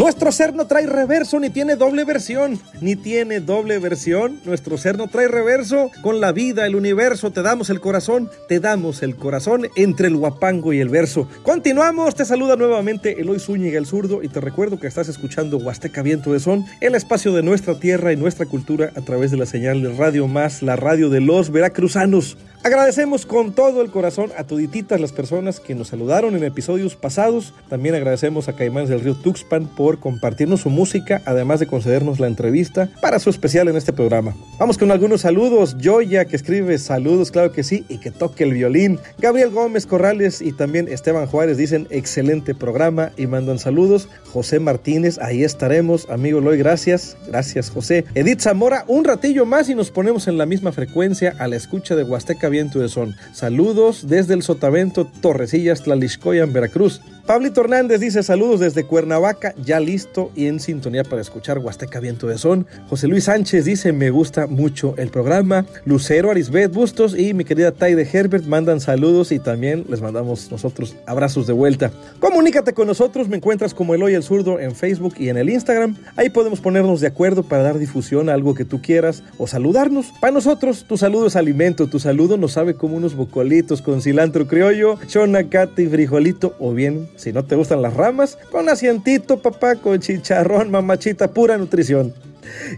Nuestro 0.02 0.32
ser 0.32 0.56
no 0.56 0.66
trae 0.66 0.88
reverso 0.88 1.40
ni 1.40 1.52
tiene 1.52 1.76
doble 1.76 2.06
versión, 2.06 2.60
ni 2.82 2.96
tiene 2.96 3.40
doble 3.40 3.78
versión. 3.78 4.40
Nuestro 4.46 4.76
ser 4.80 4.98
no 4.98 5.08
trae 5.08 5.28
reverso. 5.28 5.92
Con 6.02 6.20
la 6.20 6.32
vida, 6.32 6.66
el 6.66 6.76
universo, 6.76 7.30
te 7.30 7.44
damos 7.44 7.70
el 7.70 7.80
corazón, 7.80 8.28
te 8.48 8.60
damos 8.60 9.04
el 9.04 9.16
corazón 9.16 9.68
entre 9.76 10.08
el 10.08 10.18
guapango 10.18 10.74
y 10.74 10.80
el 10.80 10.90
verso. 10.90 11.28
Continuamos, 11.44 12.16
te 12.16 12.26
saluda 12.26 12.56
nuevamente 12.56 13.22
Eloy 13.22 13.40
Zúñiga 13.40 13.78
el 13.78 13.86
zurdo 13.86 14.24
y 14.24 14.28
te 14.28 14.42
recuerdo 14.42 14.80
que 14.80 14.88
estás 14.88 15.08
escuchando 15.08 15.58
Huasteca 15.58 16.02
Viento 16.02 16.34
de 16.34 16.40
Son, 16.40 16.66
el 16.80 16.96
espacio 16.96 17.32
de 17.32 17.44
nuestra 17.44 17.76
tierra 17.76 18.12
y 18.12 18.18
nuestra 18.18 18.48
cultura 18.48 18.92
a 18.96 19.02
través 19.02 19.30
de 19.30 19.38
la 19.38 19.46
señal 19.46 19.84
de 19.84 19.94
Radio 19.94 20.28
Más, 20.28 20.64
la 20.64 20.78
radio 20.78 21.12
de 21.12 21.22
los 21.22 21.52
veracruzanos. 21.52 22.38
Agradecemos 22.64 23.26
con 23.26 23.54
todo 23.54 23.82
el 23.82 23.90
corazón 23.90 24.30
a 24.38 24.44
todititas 24.44 25.02
las 25.02 25.12
personas 25.12 25.60
que 25.60 25.74
nos 25.74 25.88
saludaron 25.88 26.36
en 26.36 26.44
episodios 26.44 26.96
pasados. 26.96 27.56
También 27.70 27.96
agradecemos 27.96 28.48
a 28.48 28.54
Caimanes 28.54 28.88
del 28.88 29.00
Río 29.00 29.16
Tuxpan 29.16 29.66
por 29.66 29.91
compartirnos 30.00 30.62
su 30.62 30.70
música, 30.70 31.22
además 31.26 31.60
de 31.60 31.68
concedernos 31.68 32.20
la 32.20 32.28
entrevista 32.28 32.90
para 33.02 33.20
su 33.20 33.30
especial 33.30 33.68
en 33.68 33.76
este 33.76 33.94
programa. 33.94 34.36
Vamos 34.60 34.78
con 34.78 34.92
algunos 34.92 35.22
saludos. 35.22 35.76
Joya, 35.82 36.26
que 36.26 36.36
escribe 36.36 36.78
saludos, 36.78 37.32
claro 37.32 37.52
que 37.52 37.64
sí, 37.64 37.86
y 37.90 37.98
que 37.98 38.12
toque 38.12 38.44
el 38.44 38.54
violín. 38.54 39.00
Gabriel 39.20 39.50
Gómez 39.52 39.86
Corrales 39.86 40.42
y 40.42 40.54
también 40.54 40.88
Esteban 40.88 41.26
Juárez 41.26 41.58
dicen 41.58 41.88
excelente 41.90 42.56
programa 42.56 43.12
y 43.18 43.28
mandan 43.28 43.60
saludos. 43.60 44.08
José 44.32 44.60
Martínez, 44.60 45.20
ahí 45.20 45.44
estaremos. 45.44 46.10
Amigo 46.10 46.40
Loy, 46.42 46.58
gracias. 46.58 47.18
Gracias, 47.28 47.70
José. 47.70 48.06
Edith 48.16 48.42
Zamora, 48.42 48.86
un 48.88 49.04
ratillo 49.04 49.46
más 49.46 49.70
y 49.70 49.76
nos 49.76 49.92
ponemos 49.92 50.28
en 50.28 50.38
la 50.38 50.46
misma 50.46 50.72
frecuencia 50.72 51.34
a 51.40 51.48
la 51.48 51.56
escucha 51.56 51.96
de 51.96 52.04
Huasteca 52.04 52.50
Viento 52.50 52.80
de 52.80 52.90
Son. 52.90 53.16
Saludos 53.34 54.08
desde 54.08 54.34
el 54.34 54.44
Sotavento, 54.44 55.06
Torrecillas, 55.06 55.84
Tlalixcoya, 55.84 56.44
en 56.44 56.54
Veracruz. 56.54 57.02
Pablito 57.26 57.62
Hernández 57.62 58.00
dice 58.00 58.24
saludos 58.24 58.60
desde 58.60 58.84
Cuernavaca, 58.84 59.54
ya 59.64 59.80
listo 59.80 60.32
y 60.36 60.48
en 60.48 60.60
sintonía 60.60 61.04
para 61.04 61.22
escuchar 61.22 61.60
Huasteca 61.60 62.00
Viento 62.00 62.28
de 62.28 62.38
Son. 62.38 62.66
José 62.90 63.08
Luis 63.08 63.26
Sánchez 63.26 63.64
dice 63.64 63.94
me 63.94 64.10
gusta 64.10 64.48
mucho 64.48 64.96
el 64.98 65.10
programa. 65.10 65.66
Lucero 65.86 66.32
Arisbet 66.32 66.74
Bustos 66.74 67.18
y 67.18 67.34
mi 67.36 67.46
querida 67.46 67.72
Taide 67.72 68.10
Herbert 68.12 68.46
mandan 68.46 68.82
saludos 68.82 69.32
y 69.32 69.40
también 69.40 69.86
les 69.88 70.02
mandamos 70.02 70.52
nosotros 70.52 70.96
abrazos 71.06 71.46
de 71.46 71.54
vuelta. 71.54 71.92
Comunícate 72.20 72.74
con 72.74 72.88
nosotros, 72.88 73.30
me 73.30 73.38
encuentras 73.38 73.76
como 73.76 73.94
Eloy 73.94 74.16
el 74.16 74.24
Zurdo 74.24 74.60
en 74.60 74.76
Facebook 74.76 75.14
y 75.18 75.30
en 75.30 75.38
el 75.38 75.50
Instagram. 75.50 75.96
Ahí 76.16 76.30
podemos 76.30 76.60
ponernos 76.60 77.02
de 77.02 77.08
acuerdo 77.08 77.44
para 77.44 77.62
dar 77.62 77.78
difusión 77.78 78.30
a 78.30 78.34
algo 78.34 78.56
que 78.56 78.66
tú 78.66 78.82
quieras 78.82 79.24
o 79.38 79.46
saludarnos. 79.46 80.08
Para 80.20 80.34
nosotros, 80.34 80.86
tu 80.88 80.98
saludo 80.98 81.28
es 81.28 81.36
alimento, 81.36 81.88
tu 81.88 82.00
saludo 82.00 82.38
nos 82.38 82.54
sabe 82.54 82.74
como 82.74 82.98
unos 82.98 83.16
bocolitos 83.16 83.82
con 83.84 84.02
cilantro 84.02 84.48
criollo, 84.48 84.98
chonacate 85.08 85.84
y 85.84 85.88
frijolito 85.88 86.56
o 86.60 86.74
bien 86.74 87.11
si 87.22 87.32
no 87.32 87.46
te 87.46 87.56
gustan 87.56 87.84
las 87.84 87.94
ramas, 87.94 88.38
con 88.52 88.68
asientito, 88.68 89.42
papá, 89.42 89.76
con 89.76 90.00
chicharrón, 90.00 90.72
mamachita, 90.72 91.32
pura 91.32 91.56
nutrición. 91.56 92.14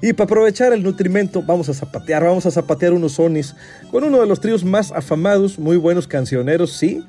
Y 0.01 0.11
para 0.11 0.25
aprovechar 0.25 0.73
el 0.73 0.83
nutrimento, 0.83 1.41
vamos 1.41 1.69
a 1.69 1.73
zapatear, 1.73 2.25
vamos 2.25 2.45
a 2.45 2.51
zapatear 2.51 2.91
unos 2.91 3.13
sonis 3.13 3.55
con 3.89 4.03
uno 4.03 4.19
de 4.19 4.27
los 4.27 4.41
tríos 4.41 4.65
más 4.65 4.91
afamados, 4.91 5.57
muy 5.57 5.77
buenos 5.77 6.07
cancioneros, 6.07 6.73
sí, 6.73 7.05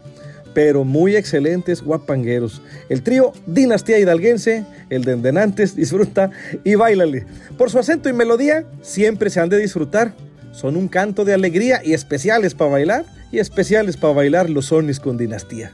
pero 0.54 0.84
muy 0.84 1.16
excelentes 1.16 1.82
guapangueros. 1.82 2.62
El 2.88 3.02
trío 3.02 3.32
Dinastía 3.46 3.98
Hidalguense, 3.98 4.64
el 4.88 5.02
de 5.02 5.12
Endenantes, 5.12 5.74
disfruta 5.74 6.30
y 6.62 6.76
bailale. 6.76 7.26
Por 7.58 7.68
su 7.68 7.80
acento 7.80 8.08
y 8.08 8.12
melodía, 8.12 8.64
siempre 8.82 9.28
se 9.28 9.40
han 9.40 9.48
de 9.48 9.58
disfrutar. 9.58 10.14
Son 10.52 10.76
un 10.76 10.86
canto 10.86 11.24
de 11.24 11.34
alegría 11.34 11.80
y 11.84 11.94
especiales 11.94 12.54
para 12.54 12.70
bailar, 12.70 13.04
y 13.32 13.40
especiales 13.40 13.96
para 13.96 14.14
bailar 14.14 14.48
los 14.48 14.66
sonis 14.66 15.00
con 15.00 15.16
Dinastía. 15.18 15.72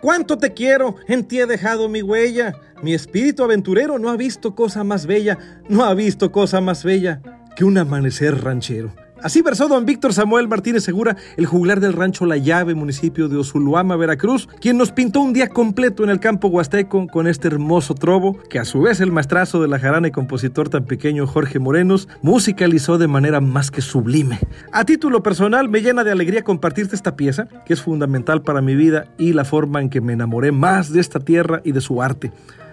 Cuánto 0.00 0.38
te 0.38 0.52
quiero, 0.52 0.96
en 1.06 1.24
ti 1.24 1.40
he 1.40 1.46
dejado 1.46 1.88
mi 1.88 2.02
huella. 2.02 2.54
Mi 2.82 2.94
espíritu 2.94 3.44
aventurero 3.44 3.98
no 3.98 4.10
ha 4.10 4.16
visto 4.16 4.54
cosa 4.54 4.84
más 4.84 5.06
bella, 5.06 5.38
no 5.68 5.84
ha 5.84 5.94
visto 5.94 6.32
cosa 6.32 6.60
más 6.60 6.84
bella 6.84 7.20
que 7.56 7.64
un 7.64 7.78
amanecer 7.78 8.42
ranchero. 8.42 8.92
Así 9.24 9.40
versó 9.40 9.68
don 9.68 9.86
Víctor 9.86 10.12
Samuel 10.12 10.48
Martínez 10.48 10.84
Segura, 10.84 11.16
el 11.38 11.46
juglar 11.46 11.80
del 11.80 11.94
rancho 11.94 12.26
La 12.26 12.36
Llave, 12.36 12.74
municipio 12.74 13.26
de 13.26 13.38
Osuluama, 13.38 13.96
Veracruz, 13.96 14.50
quien 14.60 14.76
nos 14.76 14.92
pintó 14.92 15.22
un 15.22 15.32
día 15.32 15.48
completo 15.48 16.04
en 16.04 16.10
el 16.10 16.20
campo 16.20 16.48
huasteco 16.48 17.06
con 17.06 17.26
este 17.26 17.48
hermoso 17.48 17.94
trobo, 17.94 18.38
que 18.50 18.58
a 18.58 18.66
su 18.66 18.82
vez 18.82 19.00
el 19.00 19.12
maestrazo 19.12 19.62
de 19.62 19.68
la 19.68 19.78
jarana 19.78 20.08
y 20.08 20.10
compositor 20.10 20.68
tan 20.68 20.84
pequeño 20.84 21.26
Jorge 21.26 21.58
Morenos 21.58 22.06
musicalizó 22.20 22.98
de 22.98 23.08
manera 23.08 23.40
más 23.40 23.70
que 23.70 23.80
sublime. 23.80 24.40
A 24.72 24.84
título 24.84 25.22
personal, 25.22 25.70
me 25.70 25.80
llena 25.80 26.04
de 26.04 26.12
alegría 26.12 26.44
compartirte 26.44 26.94
esta 26.94 27.16
pieza, 27.16 27.48
que 27.64 27.72
es 27.72 27.80
fundamental 27.80 28.42
para 28.42 28.60
mi 28.60 28.74
vida 28.74 29.06
y 29.16 29.32
la 29.32 29.46
forma 29.46 29.80
en 29.80 29.88
que 29.88 30.02
me 30.02 30.12
enamoré 30.12 30.52
más 30.52 30.92
de 30.92 31.00
esta 31.00 31.18
tierra 31.18 31.62
y 31.64 31.72
de 31.72 31.80
su 31.80 32.02
arte. 32.02 32.30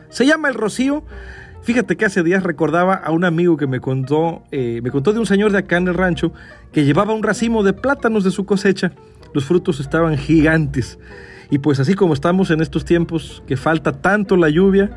Se 0.10 0.26
llama 0.26 0.50
El 0.50 0.56
Rocío 0.56 1.06
Fíjate 1.64 1.96
que 1.96 2.06
hace 2.06 2.24
días 2.24 2.42
recordaba 2.42 2.96
a 2.96 3.12
un 3.12 3.24
amigo 3.24 3.56
que 3.56 3.68
me 3.68 3.80
contó, 3.80 4.44
eh, 4.52 4.80
me 4.84 4.90
contó 4.90 5.14
de 5.14 5.20
un 5.20 5.28
señor 5.28 5.52
de 5.52 5.60
acá 5.60 5.78
en 5.78 5.88
el 5.88 5.94
rancho 5.94 6.34
que 6.72 6.86
llevaba 6.86 7.14
un 7.14 7.22
racimo 7.22 7.62
de 7.64 7.74
plátanos 7.74 8.24
de 8.24 8.32
su 8.32 8.46
cosecha. 8.46 8.94
Los 9.34 9.46
frutos 9.46 9.80
estaban 9.80 10.18
gigantes. 10.18 10.98
Y 11.52 11.60
pues 11.60 11.80
así 11.80 11.94
como 11.94 12.14
estamos 12.14 12.50
en 12.50 12.62
estos 12.62 12.84
tiempos 12.84 13.44
que 13.46 13.58
falta 13.58 13.92
tanto 13.92 14.38
la 14.38 14.50
lluvia, 14.50 14.90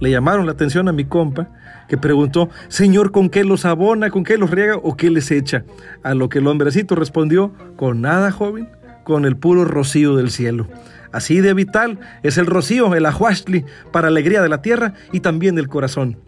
le 0.00 0.10
llamaron 0.10 0.46
la 0.46 0.52
atención 0.52 0.88
a 0.88 0.92
mi 0.92 1.04
compa, 1.04 1.50
que 1.88 1.96
preguntó, 1.96 2.48
Señor, 2.68 3.12
¿con 3.12 3.30
qué 3.30 3.44
los 3.44 3.64
abona, 3.64 4.10
con 4.10 4.24
qué 4.24 4.38
los 4.38 4.50
riega 4.50 4.76
o 4.76 4.96
qué 4.96 5.10
les 5.10 5.30
echa? 5.30 5.64
A 6.02 6.14
lo 6.14 6.28
que 6.28 6.38
el 6.38 6.46
hombrecito 6.46 6.96
respondió, 6.96 7.52
con 7.76 8.00
nada, 8.00 8.30
joven, 8.32 8.68
con 9.04 9.24
el 9.24 9.36
puro 9.36 9.64
rocío 9.64 10.16
del 10.16 10.30
cielo. 10.30 10.66
Así 11.12 11.40
de 11.40 11.54
vital 11.54 11.98
es 12.22 12.38
el 12.38 12.46
rocío, 12.46 12.94
el 12.94 13.06
ajuastli, 13.06 13.64
para 13.92 14.08
alegría 14.08 14.42
de 14.42 14.48
la 14.48 14.62
tierra 14.62 14.94
y 15.12 15.20
también 15.20 15.54
del 15.54 15.68
corazón. 15.68 16.18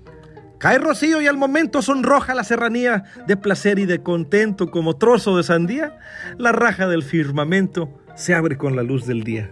Cae 0.58 0.78
rocío 0.78 1.22
y 1.22 1.26
al 1.26 1.38
momento 1.38 1.80
sonroja 1.80 2.34
la 2.34 2.44
serranía 2.44 3.04
de 3.26 3.36
placer 3.36 3.78
y 3.78 3.86
de 3.86 4.02
contento 4.02 4.70
como 4.70 4.96
trozo 4.96 5.36
de 5.38 5.42
sandía. 5.42 5.96
La 6.36 6.52
raja 6.52 6.86
del 6.86 7.02
firmamento 7.02 7.88
se 8.14 8.34
abre 8.34 8.58
con 8.58 8.76
la 8.76 8.82
luz 8.82 9.06
del 9.06 9.24
día. 9.24 9.50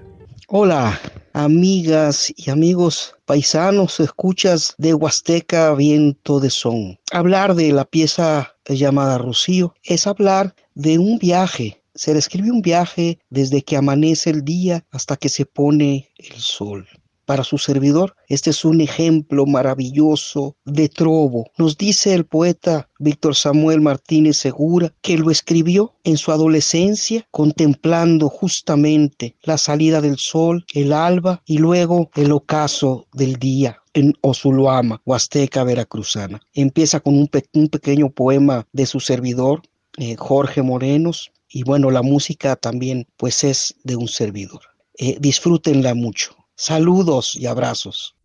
Hola, 0.49 0.99
amigas 1.33 2.33
y 2.37 2.51
amigos 2.51 3.15
paisanos, 3.25 4.01
escuchas 4.01 4.75
de 4.79 4.95
Huasteca 4.95 5.75
Viento 5.75 6.41
de 6.41 6.51
Son. 6.51 6.99
Hablar 7.13 7.55
de 7.55 7.73
la 7.73 7.85
pieza 7.85 8.55
llamada 8.67 9.19
Rocío 9.19 9.75
es 9.85 10.07
hablar 10.07 10.55
de 10.75 10.99
un 10.99 11.19
viaje 11.19 11.83
se 11.99 12.15
describe 12.15 12.51
un 12.51 12.63
viaje 12.63 13.19
desde 13.29 13.63
que 13.63 13.77
amanece 13.77 14.31
el 14.31 14.45
día 14.45 14.87
hasta 14.91 15.17
que 15.17 15.29
se 15.29 15.45
pone 15.45 16.11
el 16.17 16.37
sol. 16.37 16.87
Para 17.25 17.45
su 17.45 17.59
servidor, 17.59 18.17
este 18.29 18.51
es 18.51 18.65
un 18.65 18.81
ejemplo 18.81 19.45
maravilloso 19.45 20.57
de 20.65 20.89
trobo. 20.89 21.51
Nos 21.59 21.77
dice 21.77 22.15
el 22.15 22.25
poeta 22.25 22.89
Víctor 22.99 23.35
Samuel 23.35 23.83
Martínez 23.83 24.39
Segura 24.39 24.95
que 25.03 25.19
lo 25.19 25.31
escribió 25.31 25.93
en 26.05 26.17
su 26.17 26.33
adolescencia 26.33 27.27
contemplando 27.31 28.31
justamente 28.31 29.37
la 29.43 29.59
salida 29.59 30.01
del 30.01 30.17
sol, 30.17 30.65
el 30.73 30.95
alba 30.95 31.43
y 31.45 31.59
luego 31.59 32.11
el 32.15 32.33
ocaso 32.33 33.07
del 33.13 33.37
día 33.37 33.83
en 33.93 34.15
Osuluama, 34.23 35.03
Huasteca 35.05 35.65
Veracruzana. 35.65 36.41
Empieza 36.55 37.01
con 37.01 37.15
un, 37.15 37.29
pequeño 37.69 38.09
poema 38.09 38.67
de 38.73 38.87
su 38.87 39.01
servidor, 39.01 39.61
eh, 39.99 40.17
Jorge 40.17 40.63
Morenos, 40.63 41.33
y 41.49 41.63
bueno, 41.63 41.91
la 41.91 42.03
música 42.03 42.57
también 42.57 43.07
pues 43.17 43.45
es 43.45 43.75
de 43.85 43.97
un 43.97 44.09
servidor. 44.09 44.61
Eh, 44.99 45.17
disfrútenla 45.21 45.95
mucho. 45.95 46.37
Saludos 46.57 47.37
y 47.37 47.47
abrazos. 47.47 48.17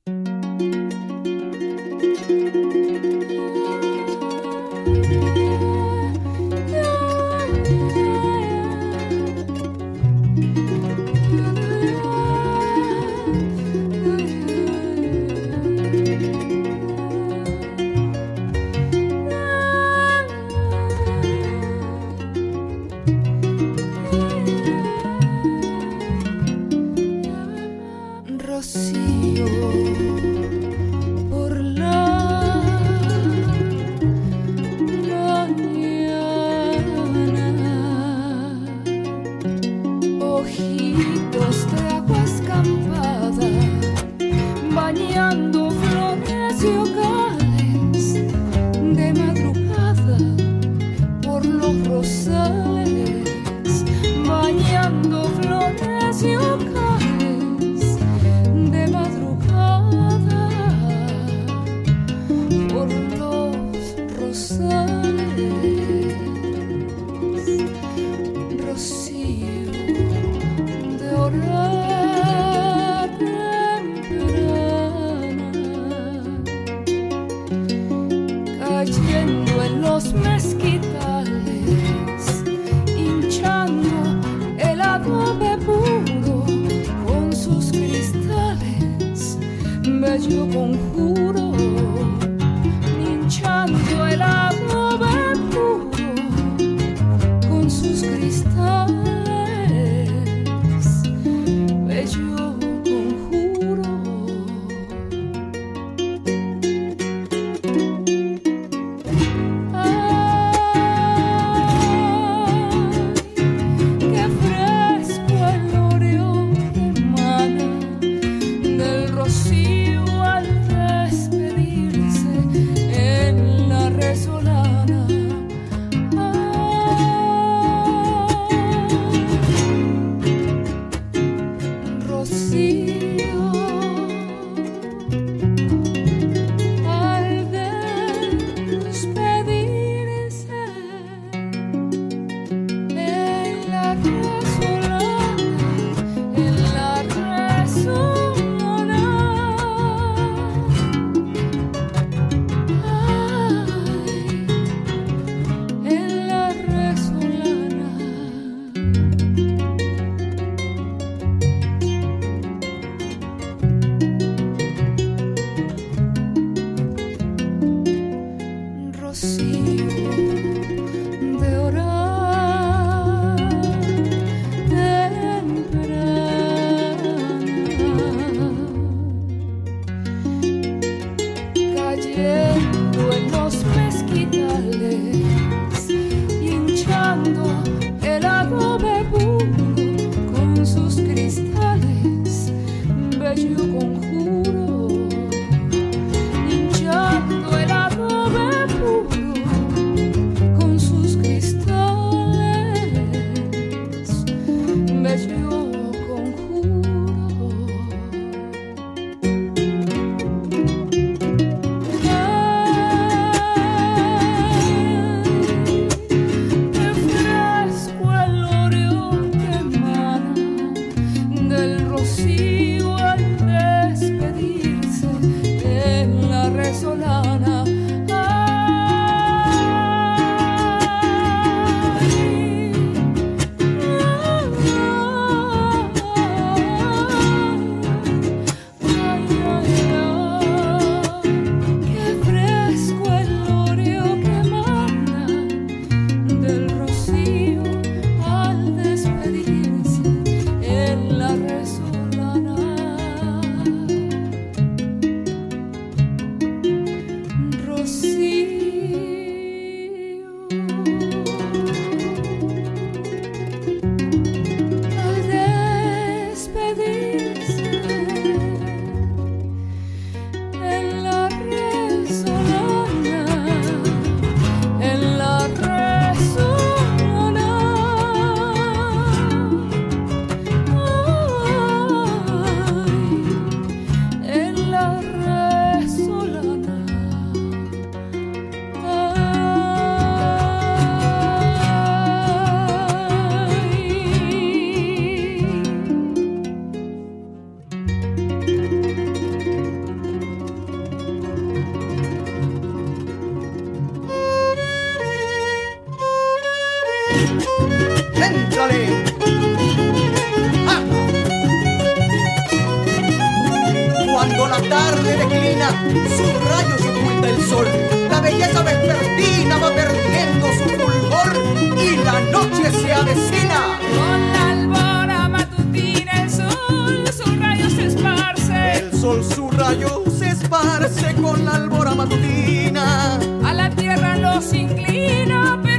Cuando 314.35 314.47
la 314.47 314.69
tarde 314.69 315.15
declina, 315.15 315.69
sus 316.17 316.33
rayos 316.49 316.81
oculta 316.81 317.29
el 317.29 317.41
sol. 317.45 317.67
La 318.09 318.19
belleza 318.19 318.63
vespertina 318.63 319.57
va 319.57 319.69
perdiendo 319.69 320.47
su 320.53 320.69
fulgor 320.69 321.77
y 321.77 321.97
la 321.97 322.19
noche 322.31 322.71
se 322.71 322.93
avecina. 322.93 323.79
Con 323.95 324.33
la 324.33 324.49
albora 324.49 325.29
matutina 325.29 326.23
el 326.23 326.29
sol, 326.31 327.07
su 327.15 327.35
rayo 327.39 327.69
se 327.69 327.85
esparce. 327.85 328.79
El 328.79 328.99
sol, 328.99 329.23
su 329.23 329.51
rayo 329.51 330.03
se 330.17 330.29
esparce 330.29 331.13
con 331.15 331.45
la 331.45 331.51
albora 331.51 331.93
matutina. 331.93 333.19
A 333.45 333.53
la 333.53 333.69
tierra 333.69 334.17
los 334.17 334.51
inclina. 334.51 335.59
pero 335.61 335.72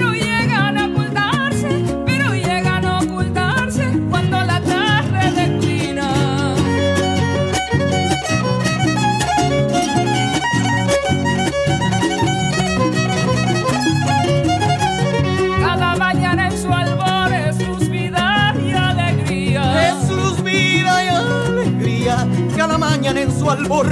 albor 23.55 23.87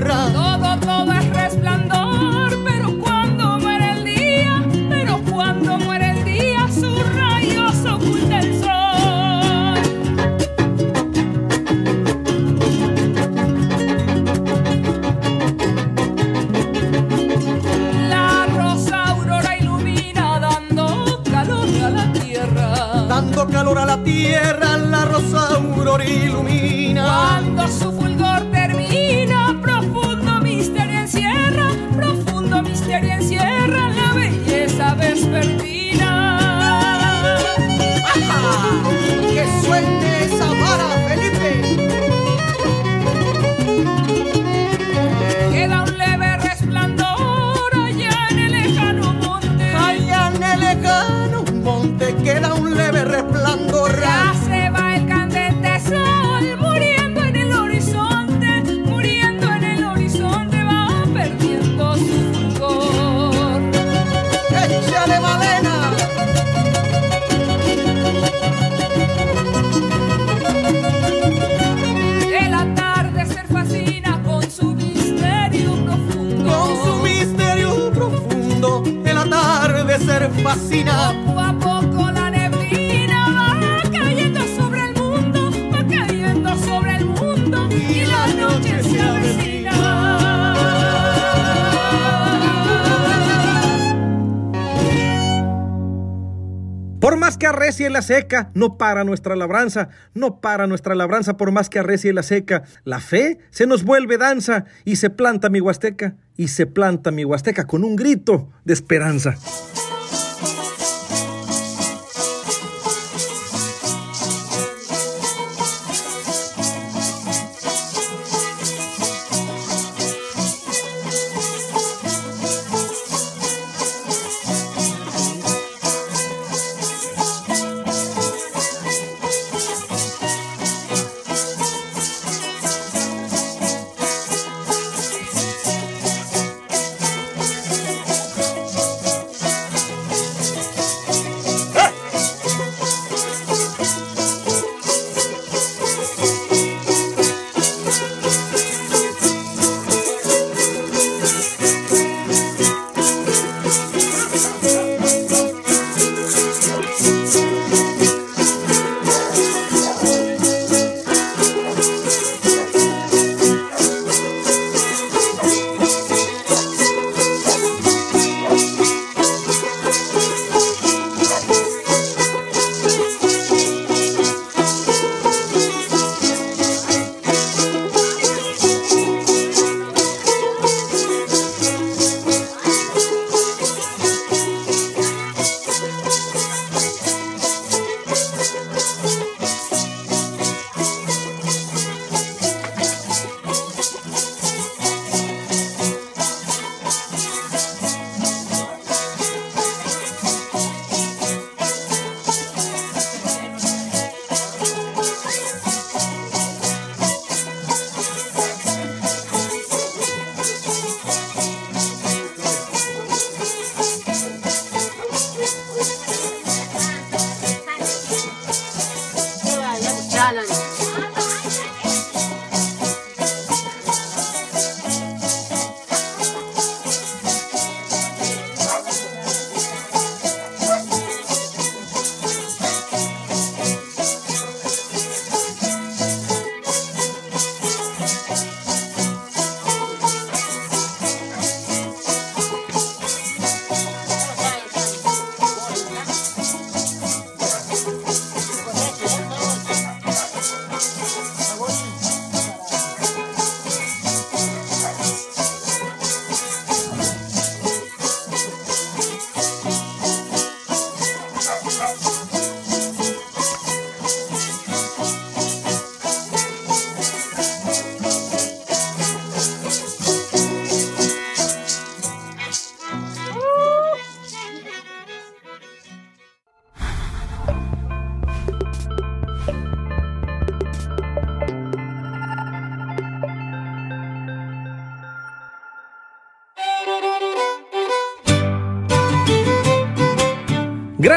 la 97.93 98.03
seca, 98.03 98.51
no 98.55 98.76
para 98.78 99.05
nuestra 99.05 99.36
labranza, 99.36 99.88
no 100.14 100.40
para 100.40 100.66
nuestra 100.66 100.95
labranza, 100.95 101.36
por 101.36 101.53
más 101.53 101.68
que 101.68 101.78
arrecie 101.78 102.12
la 102.12 102.22
seca. 102.22 102.64
La 102.84 103.01
fe 103.01 103.38
se 103.51 103.66
nos 103.66 103.84
vuelve 103.84 104.18
danza 104.18 104.64
y 104.84 104.97
se 104.97 105.11
planta 105.11 105.51
mi 105.51 105.61
huasteca, 105.61 106.16
y 106.36 106.49
se 106.49 106.66
planta 106.66 107.11
mi 107.11 107.24
huasteca 107.24 107.66
con 107.66 107.84
un 107.84 107.97
grito 107.97 108.51
de 108.64 108.72
esperanza. 108.74 109.36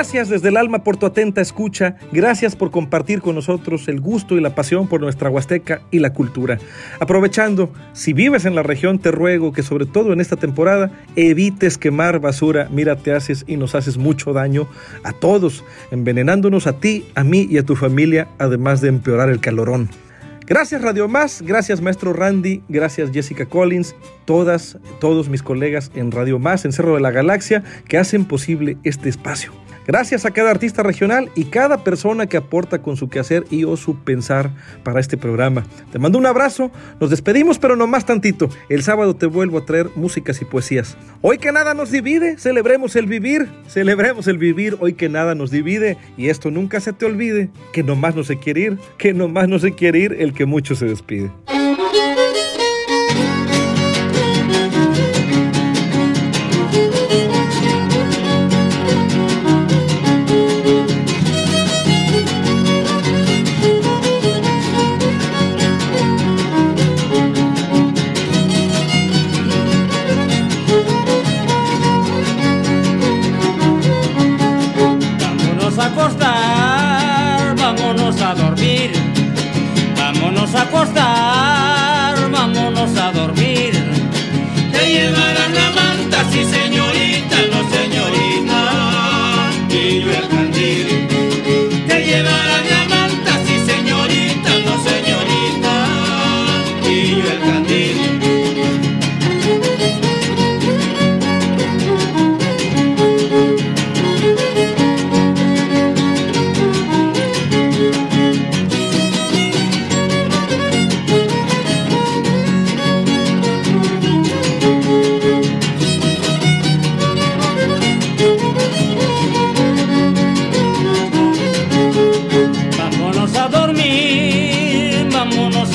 Gracias 0.05 0.29
desde 0.29 0.49
el 0.49 0.57
alma 0.57 0.83
por 0.83 0.97
tu 0.97 1.07
atenta 1.07 1.41
escucha. 1.41 1.95
Gracias 2.11 2.55
por 2.55 2.69
compartir 2.69 3.21
con 3.21 3.33
nosotros 3.33 3.87
el 3.87 3.99
gusto 3.99 4.37
y 4.37 4.39
la 4.39 4.53
pasión 4.53 4.87
por 4.87 5.01
nuestra 5.01 5.31
Huasteca 5.31 5.81
y 5.89 5.97
la 5.97 6.13
cultura. 6.13 6.59
Aprovechando, 6.99 7.73
si 7.93 8.13
vives 8.13 8.45
en 8.45 8.53
la 8.53 8.61
región, 8.61 8.99
te 8.99 9.09
ruego 9.09 9.51
que 9.51 9.63
sobre 9.63 9.87
todo 9.87 10.13
en 10.13 10.21
esta 10.21 10.35
temporada 10.35 10.91
evites 11.15 11.79
quemar 11.79 12.19
basura. 12.19 12.69
Mira, 12.71 12.97
te 12.97 13.13
haces 13.13 13.45
y 13.47 13.57
nos 13.57 13.73
haces 13.73 13.97
mucho 13.97 14.31
daño 14.31 14.67
a 15.03 15.11
todos, 15.11 15.63
envenenándonos 15.89 16.67
a 16.67 16.73
ti, 16.73 17.07
a 17.15 17.23
mí 17.23 17.47
y 17.49 17.57
a 17.57 17.65
tu 17.65 17.75
familia, 17.75 18.27
además 18.37 18.81
de 18.81 18.89
empeorar 18.89 19.31
el 19.31 19.39
calorón. 19.39 19.89
Gracias 20.45 20.83
Radio 20.83 21.07
Más, 21.07 21.41
gracias 21.41 21.81
Maestro 21.81 22.13
Randy, 22.13 22.61
gracias 22.69 23.09
Jessica 23.11 23.47
Collins, 23.47 23.95
todas, 24.25 24.77
todos 24.99 25.29
mis 25.29 25.41
colegas 25.41 25.89
en 25.95 26.11
Radio 26.11 26.37
Más, 26.37 26.63
en 26.63 26.73
Cerro 26.73 26.93
de 26.93 27.01
la 27.01 27.09
Galaxia, 27.09 27.63
que 27.87 27.97
hacen 27.97 28.25
posible 28.25 28.77
este 28.83 29.09
espacio. 29.09 29.64
Gracias 29.87 30.25
a 30.25 30.31
cada 30.31 30.49
artista 30.49 30.81
regional 30.81 31.29
y 31.35 31.45
cada 31.45 31.83
persona 31.83 32.25
que 32.25 32.37
aporta 32.37 32.81
con 32.81 32.97
su 32.97 33.07
quehacer 33.07 33.45
y 33.51 33.65
o 33.65 33.77
su 33.77 33.99
pensar 34.03 34.51
para 34.83 34.99
este 34.99 35.15
programa. 35.15 35.65
Te 35.91 35.99
mando 35.99 36.17
un 36.17 36.25
abrazo, 36.25 36.71
nos 36.99 37.11
despedimos 37.11 37.59
pero 37.59 37.75
no 37.75 37.85
más 37.85 38.05
tantito. 38.05 38.49
El 38.69 38.81
sábado 38.81 39.15
te 39.15 39.27
vuelvo 39.27 39.59
a 39.59 39.65
traer 39.65 39.89
músicas 39.95 40.41
y 40.41 40.45
poesías. 40.45 40.97
Hoy 41.21 41.37
que 41.37 41.51
nada 41.51 41.73
nos 41.73 41.91
divide, 41.91 42.37
celebremos 42.37 42.95
el 42.95 43.05
vivir, 43.05 43.47
celebremos 43.67 44.27
el 44.27 44.37
vivir, 44.37 44.75
hoy 44.79 44.93
que 44.93 45.09
nada 45.09 45.35
nos 45.35 45.51
divide 45.51 45.97
y 46.17 46.29
esto 46.29 46.49
nunca 46.49 46.79
se 46.79 46.93
te 46.93 47.05
olvide, 47.05 47.49
que 47.71 47.83
nomás 47.83 48.15
no 48.15 48.23
se 48.23 48.39
quiere 48.39 48.61
ir, 48.61 48.79
que 48.97 49.13
nomás 49.13 49.47
no 49.47 49.59
se 49.59 49.73
quiere 49.73 49.99
ir 49.99 50.15
el 50.19 50.33
que 50.33 50.45
mucho 50.45 50.75
se 50.75 50.85
despide. 50.85 51.31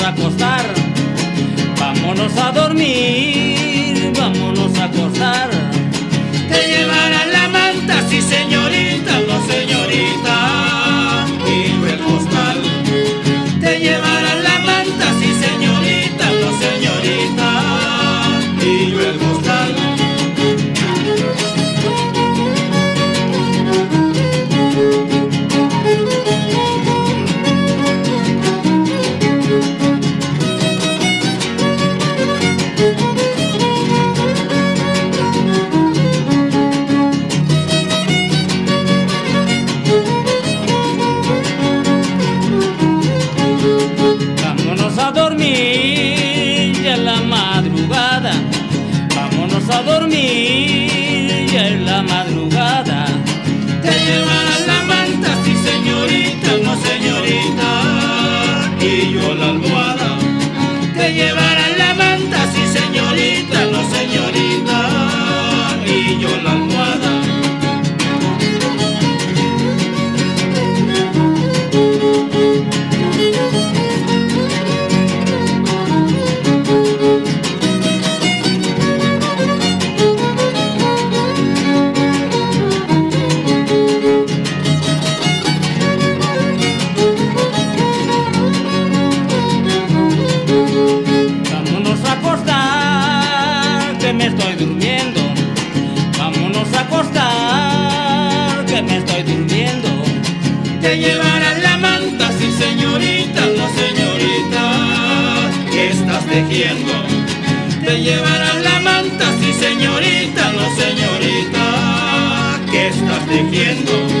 a 0.03 0.09
acostar, 0.09 0.65
vámonos 1.79 2.35
a 2.37 2.51
dormir, 2.51 4.11
vámonos 4.17 4.77
a 4.79 4.85
acostar. 4.85 5.49
Te 6.49 6.67
llevarán 6.67 7.31
la 7.31 7.47
manta, 7.47 8.01
sí 8.09 8.21
señor. 8.21 8.50
Te 106.51 108.01
llevarán 108.01 108.61
la 108.61 108.79
manta, 108.81 109.25
sí 109.39 109.53
señorita, 109.53 110.51
no 110.51 110.75
señorita, 110.75 112.59
que 112.69 112.87
estás 112.89 113.25
tejiendo. 113.25 114.20